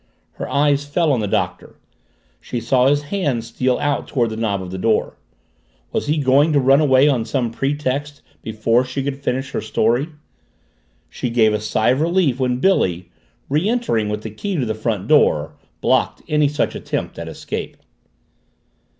Her 0.31 0.49
eyes 0.49 0.83
fell 0.83 1.11
on 1.11 1.19
the 1.19 1.27
Doctor. 1.27 1.75
She 2.39 2.59
saw 2.59 2.87
his 2.87 3.03
hand 3.03 3.43
steal 3.43 3.77
out 3.77 4.07
toward 4.07 4.31
the 4.31 4.35
knob 4.35 4.59
of 4.63 4.71
the 4.71 4.79
door. 4.79 5.15
Was 5.91 6.07
he 6.07 6.17
going 6.17 6.51
to 6.53 6.59
run 6.59 6.81
away 6.81 7.07
on 7.07 7.23
some 7.23 7.51
pretext 7.51 8.23
before 8.41 8.83
she 8.83 9.03
could 9.03 9.21
finish 9.21 9.51
her 9.51 9.61
story? 9.61 10.07
She 11.07 11.29
gave 11.29 11.53
a 11.53 11.59
sigh 11.59 11.89
of 11.89 12.01
relief 12.01 12.39
when 12.39 12.57
Billy, 12.57 13.11
re 13.47 13.69
entering 13.69 14.09
with 14.09 14.23
the 14.23 14.31
key 14.31 14.55
to 14.55 14.65
the 14.65 14.73
front 14.73 15.07
door, 15.07 15.53
blocked 15.81 16.23
any 16.27 16.47
such 16.47 16.73
attempt 16.73 17.19
at 17.19 17.27
escape. 17.27 17.77